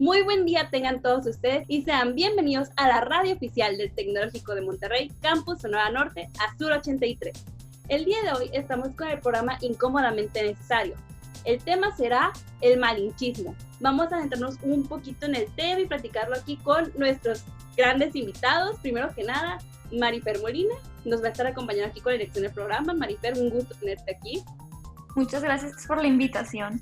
[0.00, 4.54] Muy buen día tengan todos ustedes y sean bienvenidos a la radio oficial del Tecnológico
[4.54, 7.32] de Monterrey, Campus Sonora Norte, Azul 83.
[7.88, 10.94] El día de hoy estamos con el programa Incómodamente Necesario.
[11.44, 13.56] El tema será el malinchismo.
[13.80, 17.42] Vamos a adentrarnos un poquito en el tema y platicarlo aquí con nuestros
[17.76, 18.78] grandes invitados.
[18.78, 19.58] Primero que nada,
[19.90, 22.94] Marifer Molina nos va a estar acompañando aquí con la dirección del programa.
[22.94, 24.44] Marifer, un gusto tenerte aquí.
[25.16, 26.80] Muchas gracias por la invitación.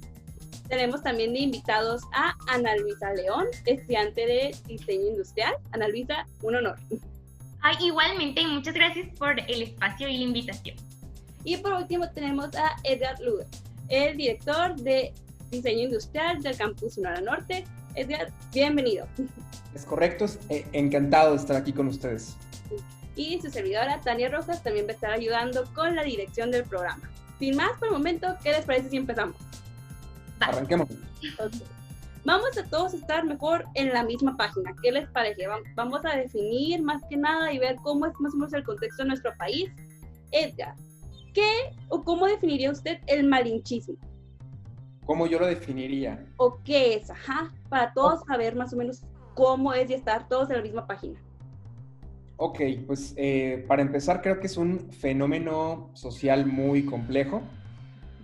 [0.69, 5.55] Tenemos también de invitados a Ana Luisa León, estudiante de diseño industrial.
[5.73, 6.77] Ana Luisa, un honor.
[7.61, 10.77] Ay, igualmente, muchas gracias por el espacio y la invitación.
[11.45, 13.47] Y por último tenemos a Edgar Luder,
[13.89, 15.13] el director de
[15.51, 17.65] diseño industrial del Campus Sonora Norte.
[17.95, 19.07] Edgar, bienvenido.
[19.75, 22.37] Es correcto, eh, encantado de estar aquí con ustedes.
[23.15, 27.09] Y su servidora, Tania Rojas, también va a estar ayudando con la dirección del programa.
[27.39, 29.37] Sin más por el momento, ¿qué les parece si empezamos?
[30.41, 30.89] Arranquemos.
[32.25, 34.75] Vamos a todos estar mejor en la misma página.
[34.83, 35.47] ¿Qué les parece?
[35.77, 39.05] Vamos a definir más que nada y ver cómo es más o menos el contexto
[39.05, 39.71] de nuestro país.
[40.33, 40.75] Edgar,
[41.33, 43.97] ¿qué o cómo definiría usted el malinchismo?
[45.05, 46.27] ¿Cómo yo lo definiría?
[46.37, 47.11] ¿O qué es?
[47.11, 49.03] Ajá, para todos saber más o menos
[49.35, 51.21] cómo es y estar todos en la misma página.
[52.39, 57.43] Ok, pues eh, para empezar creo que es un fenómeno social muy complejo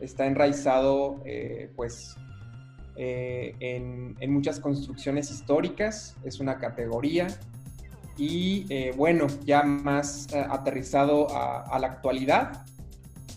[0.03, 2.17] está enraizado eh, pues
[2.97, 7.29] eh, en, muchas construcciones históricas, es una categoría
[8.19, 12.65] y eh, bueno, ya más aterrizado a, la actualidad,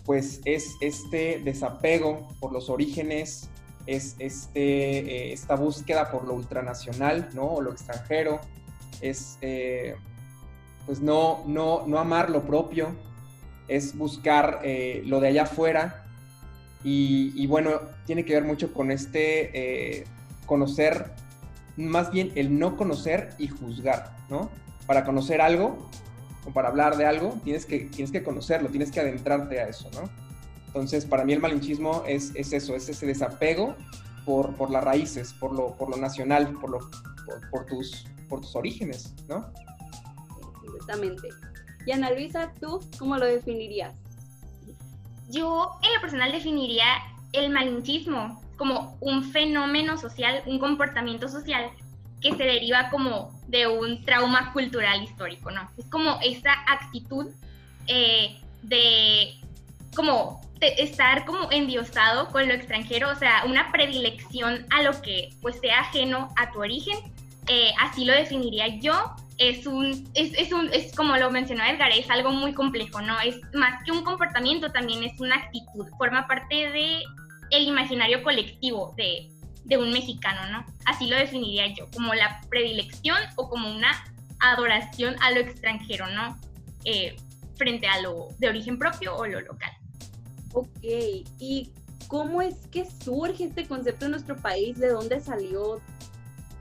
[0.04, 3.48] pues es este desapego por los orígenes,
[3.86, 7.44] es este, esta búsqueda por lo ultranacional, ¿no?
[7.44, 8.40] O lo extranjero,
[9.00, 9.38] es
[10.84, 12.94] pues no, no, no amar lo propio,
[13.68, 14.60] es buscar
[15.04, 16.05] lo de allá afuera
[16.88, 20.04] y, bueno, tiene que ver mucho con este eh,
[20.46, 21.10] conocer,
[21.76, 24.50] más bien el no conocer y juzgar, ¿no?
[24.86, 25.88] Para conocer algo
[26.46, 29.90] o para hablar de algo, tienes que, tienes que conocerlo, tienes que adentrarte a eso,
[29.94, 30.08] ¿no?
[30.68, 33.74] Entonces, para mí el malinchismo es, es eso, es ese desapego
[34.24, 36.78] por, por, las raíces, por lo, por lo nacional, por, lo,
[37.50, 39.50] por, tus, por tus orígenes, ¿no?
[40.64, 41.30] Exactamente.
[41.84, 44.05] Y Ana Luisa, ¿tú cómo lo definirías?
[45.28, 46.86] Yo en lo personal definiría
[47.32, 51.70] el malinchismo como un fenómeno social, un comportamiento social
[52.20, 55.68] que se deriva como de un trauma cultural histórico, ¿no?
[55.76, 57.26] Es como esa actitud
[57.86, 59.34] eh, de
[59.94, 65.58] como estar como endiosado con lo extranjero, o sea, una predilección a lo que pues
[65.60, 66.96] sea ajeno a tu origen,
[67.46, 71.90] eh, así lo definiría yo, es un, es, es, un, es como lo mencionó Edgar,
[71.90, 73.20] es algo muy complejo, ¿no?
[73.20, 77.02] Es más que un comportamiento, también es una actitud, forma parte de
[77.50, 79.30] el imaginario colectivo de,
[79.64, 80.64] de un mexicano, ¿no?
[80.84, 84.04] Así lo definiría yo, como la predilección o como una
[84.40, 86.38] adoración a lo extranjero, ¿no?
[86.84, 87.16] Eh,
[87.56, 89.72] frente a lo de origen propio o lo local.
[90.52, 90.82] Ok,
[91.38, 91.70] ¿y
[92.08, 94.78] cómo es que surge este concepto en nuestro país?
[94.78, 95.80] ¿De dónde salió?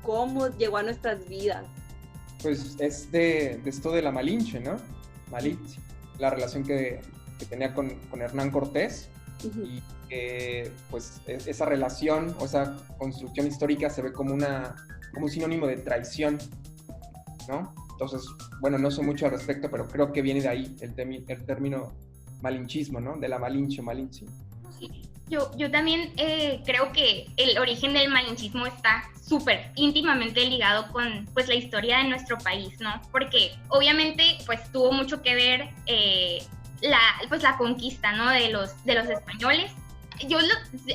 [0.01, 1.65] ¿Cómo llegó a nuestras vidas?
[2.45, 4.77] Pues es de, esto de la Malinche, ¿no?
[5.31, 5.79] Malinche,
[6.19, 7.01] la relación que,
[7.49, 9.09] tenía con, Hernán Cortés
[9.43, 14.75] y que pues e, esa relación o esa construcción histórica se ve como, una,
[15.11, 16.37] como un sinónimo de traición,
[17.47, 17.73] ¿no?
[17.93, 18.21] Entonces,
[18.61, 20.93] bueno, no sé mucho al respecto, pero creo que viene de ahí el,
[21.27, 21.93] el término
[22.43, 23.17] malinchismo, ¿no?
[23.17, 24.27] De la Malinche Malinche.
[25.27, 31.27] Yo, yo también eh, creo que el origen del malinchismo está súper íntimamente ligado con
[31.33, 33.01] pues la historia de nuestro país, ¿no?
[33.11, 36.43] Porque obviamente pues tuvo mucho que ver eh,
[36.81, 38.29] la, pues, la conquista, ¿no?
[38.29, 39.71] De los, de los españoles.
[40.27, 40.37] Yo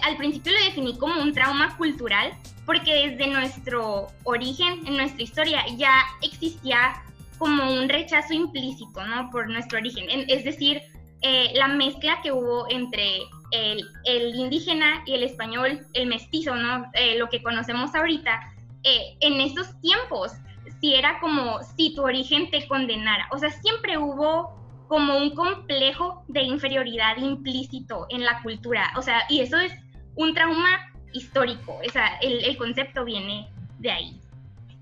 [0.03, 2.33] al principio lo definí como un trauma cultural
[2.65, 7.03] porque desde nuestro origen, en nuestra historia, ya existía
[7.37, 9.29] como un rechazo implícito, ¿no?
[9.31, 10.07] Por nuestro origen.
[10.29, 10.81] Es decir,
[11.23, 16.87] eh, la mezcla que hubo entre el, indígena y el español, el mestizo, ¿no?
[16.95, 18.41] Eh, lo que conocemos ahorita,
[18.83, 20.33] eh, en esos tiempos,
[20.81, 23.29] si era como si tu origen te condenara.
[23.33, 24.59] O sea, siempre hubo
[24.89, 28.93] como un complejo de inferioridad implícito en la cultura.
[28.97, 29.73] O sea, y eso es
[30.17, 31.79] un trauma histórico.
[31.87, 33.49] O sea, el, el concepto viene
[33.79, 34.21] de ahí.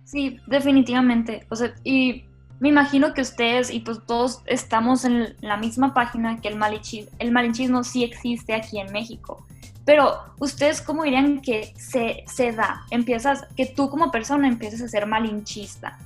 [0.05, 1.47] Sí, definitivamente.
[1.51, 2.25] O sea, y
[2.61, 7.11] me imagino que ustedes y pues todos estamos en la misma página que el, malinchismo,
[7.19, 9.47] el malinchismo sí existe aquí en México.
[9.85, 14.89] Pero ustedes cómo dirían que se, se da, empiezas, que tú como persona empiezas a
[14.89, 15.99] ser malinchista.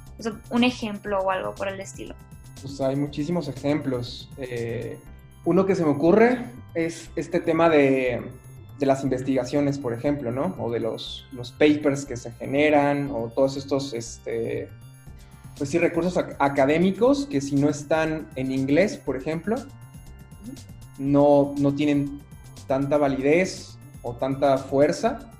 [0.50, 2.14] Un ejemplo o algo por el estilo.
[2.60, 4.28] Pues hay muchísimos ejemplos.
[4.36, 4.98] Eh,
[5.44, 6.44] uno que se me ocurre
[6.74, 8.22] es este tema de,
[8.78, 10.54] de las investigaciones, por ejemplo, ¿no?
[10.58, 14.68] O de los, los papers que se generan, o todos estos, este,
[15.56, 19.56] pues sí, recursos académicos que si no están en inglés, por ejemplo,
[20.98, 22.20] no, no tienen
[22.66, 25.30] tanta validez o tanta fuerza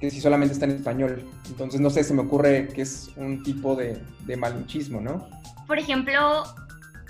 [0.00, 1.24] que si solamente está en español.
[1.48, 5.28] Entonces, no sé, se me ocurre que es un tipo de, de ¿no?
[5.66, 6.44] Por ejemplo,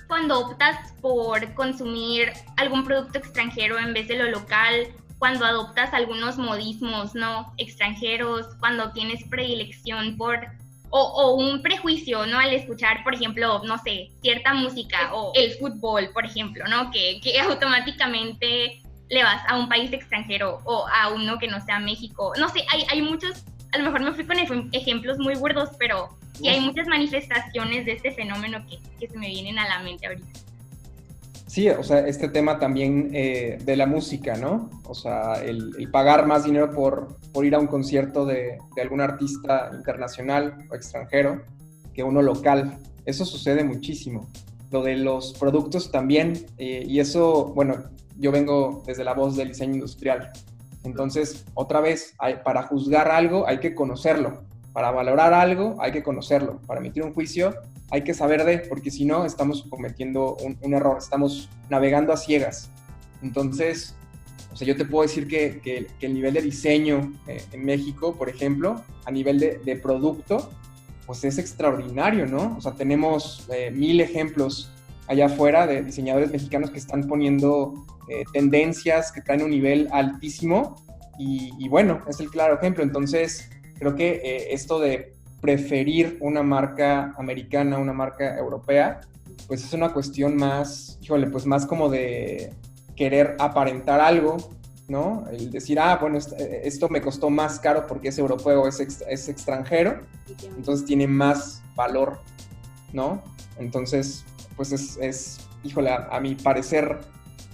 [0.08, 4.88] cuando optas por consumir algún producto extranjero en vez de lo local,
[5.18, 10.48] cuando adoptas algunos modismos no extranjeros, cuando tienes predilección por
[10.90, 12.38] o, un prejuicio, ¿no?
[12.38, 16.90] Al escuchar, por ejemplo, no sé, cierta música o el fútbol, por ejemplo, ¿no?
[16.90, 21.78] Que, que automáticamente le vas a un país extranjero o a uno que no sea
[21.78, 22.32] México.
[22.38, 26.08] No sé, hay, hay muchos, a lo mejor me fui con ejemplos muy burdos, pero
[26.34, 30.06] sí hay muchas manifestaciones de este fenómeno que, que se me vienen a la mente
[30.06, 30.49] ahorita.
[31.50, 34.70] Sí, o sea, este tema también eh, de la música, ¿no?
[34.84, 39.00] O sea, el, pagar más dinero por, por, ir a un concierto de, de, algún
[39.00, 41.42] artista internacional o extranjero
[41.92, 42.78] que uno local.
[43.04, 44.28] Eso sucede muchísimo.
[44.70, 47.82] Lo de los productos también, eh, y eso, bueno,
[48.16, 50.30] yo vengo desde la voz del diseño industrial.
[50.84, 52.14] Entonces, otra vez,
[52.44, 54.44] para juzgar algo hay que conocerlo.
[54.72, 56.60] Para valorar algo hay que conocerlo.
[56.68, 57.56] Para emitir un juicio
[57.90, 62.70] hay que saber de, porque si no estamos cometiendo un, error, estamos navegando a ciegas.
[63.22, 63.94] Entonces,
[64.52, 68.14] o sea, yo te puedo decir que, que, el nivel de diseño eh, en México,
[68.14, 70.50] por ejemplo, a nivel de, de, producto,
[71.06, 72.56] pues es extraordinario, ¿no?
[72.56, 74.70] O sea, tenemos eh, mil ejemplos
[75.08, 77.74] allá afuera de diseñadores mexicanos que están poniendo
[78.08, 80.76] eh, tendencias que traen un nivel altísimo
[81.18, 82.84] y, y, bueno, es el claro ejemplo.
[82.84, 89.00] Entonces, creo que esto de preferir una marca americana, una marca europea,
[89.46, 92.52] pues es una cuestión más, híjole, pues más como de
[92.94, 94.36] querer aparentar algo,
[94.88, 95.24] ¿no?
[95.30, 100.00] El decir, ah, bueno, esto me costó más caro porque es europeo, es, es extranjero,
[100.56, 102.18] entonces tiene más valor,
[102.92, 103.22] ¿no?
[103.58, 104.24] Entonces,
[104.56, 107.00] pues es, es híjole, a, mi parecer,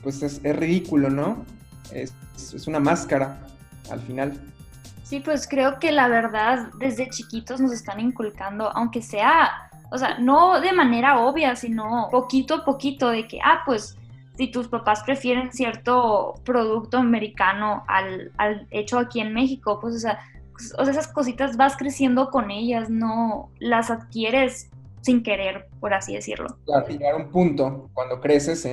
[0.02, 1.44] pues es, es ridículo, ¿no?
[1.92, 3.46] Es, es una máscara
[3.90, 4.40] al final.
[5.06, 10.18] Sí, pues creo que la verdad desde chiquitos nos están inculcando, aunque sea, o sea,
[10.18, 13.96] no de manera obvia, sino poquito a poquito de que, ah, pues
[14.36, 18.32] si tus papás prefieren cierto producto americano al,
[18.72, 20.18] hecho aquí en México, pues o sea,
[20.50, 24.70] pues, o sea, esas cositas vas creciendo con ellas, no las adquieres
[25.02, 26.48] sin querer, por así decirlo.
[26.64, 28.68] Claro, llegar a un punto cuando creces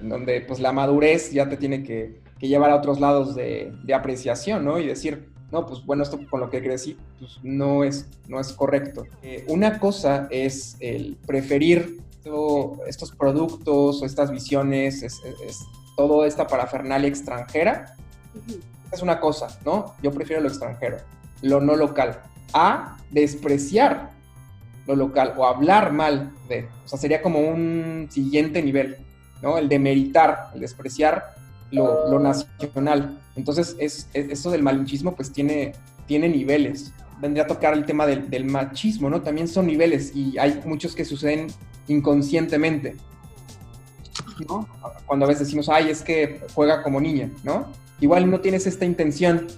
[0.00, 4.80] donde pues la madurez ya te tiene que, llevar a otros lados de, apreciación, ¿no?
[4.80, 8.52] Y decir, no, pues bueno, esto con lo que crecí, pues no es, no es
[8.52, 9.04] correcto.
[9.22, 11.98] Eh, una cosa es el preferir
[12.86, 15.20] estos productos o estas visiones, es,
[15.96, 17.96] toda esta parafernalia extranjera.
[18.92, 19.94] Es una cosa, ¿no?
[20.02, 20.98] Yo prefiero lo extranjero,
[21.42, 22.20] lo no local,
[22.52, 24.10] a despreciar
[24.86, 26.68] lo local o hablar mal de.
[26.84, 28.96] O sea, sería como un siguiente nivel,
[29.42, 29.58] ¿no?
[29.58, 31.34] El demeritar, el despreciar
[31.70, 33.18] lo, nacional.
[33.36, 35.72] Entonces, es, eso del malinchismo pues tiene,
[36.06, 36.92] tiene niveles.
[37.20, 39.22] Vendría a tocar el tema del, machismo, ¿no?
[39.22, 41.48] También son niveles y hay muchos que suceden
[41.88, 42.96] inconscientemente.
[44.48, 44.66] ¿no?
[45.06, 47.66] Cuando a veces decimos, ay, es que juega como niña, ¿no?
[48.00, 49.48] Igual no tienes esta intención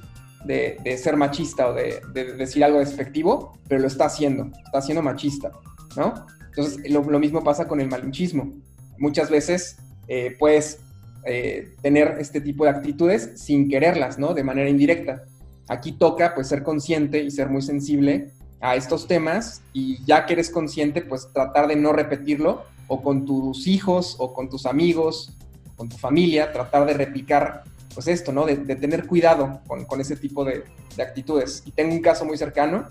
[0.45, 2.01] de, ser machista o de,
[2.37, 5.53] decir algo despectivo, pero lo está haciendo, está siendo machista,
[5.97, 6.27] ¿no?
[6.49, 8.53] Entonces, lo, mismo pasa con el malinchismo.
[8.99, 10.81] Muchas veces eh, puedes
[11.25, 14.35] eh, tener este tipo de actitudes sin quererlas, ¿no?
[14.35, 15.23] De manera indirecta.
[15.69, 20.35] Aquí toca pues ser consciente y ser muy sensible a estos temas y ya que
[20.35, 25.37] eres consciente pues tratar de no repetirlo o con tus hijos o con tus amigos,
[25.77, 27.65] con tu familia, tratar de replicar
[27.95, 28.47] pues esto, ¿no?
[28.47, 30.65] De, tener cuidado con, ese tipo de,
[30.99, 31.63] actitudes.
[31.67, 32.89] Y tengo un caso muy cercano,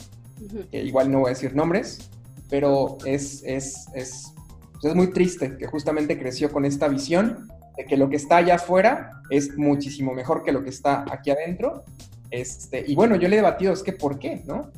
[0.72, 2.10] que igual no voy a decir nombres,
[2.50, 4.34] pero es, es, es,
[4.74, 7.48] pues, es muy triste que justamente creció con esta visión
[7.78, 11.32] de que lo que está allá afuera es muchísimo mejor que lo que está aquí
[11.32, 11.84] adentro.
[12.30, 14.42] Este, y bueno, yo le he debatido, es que ¿por qué?
[14.46, 14.72] ¿No?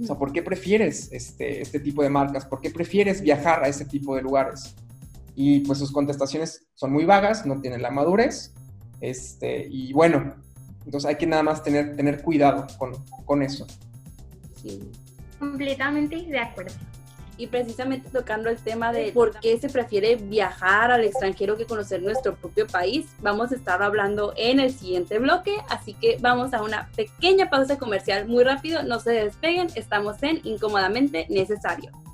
[0.00, 2.44] O sea, ¿por qué prefieres este, este tipo de marcas?
[2.44, 4.74] ¿Por qué prefieres viajar a ese tipo de lugares?
[5.34, 8.52] Y pues sus contestaciones son muy vagas, no tienen la madurez.
[9.00, 10.34] Este, y bueno,
[10.84, 12.92] entonces hay que nada más tener, tener cuidado con,
[13.24, 13.66] con eso.
[14.62, 14.90] Sí,
[15.38, 16.74] completamente de acuerdo
[17.36, 22.02] y precisamente tocando el tema de por qué se prefiere viajar al extranjero que conocer
[22.02, 26.62] nuestro propio país, vamos a estar hablando en el siguiente bloque, así que vamos a
[26.62, 32.05] una pequeña pausa comercial muy rápido, no se despeguen, estamos en Incómodamente Necesario.